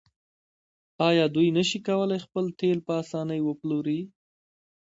[1.09, 3.99] آیا دوی نشي کولی خپل تیل په اسانۍ وپلوري؟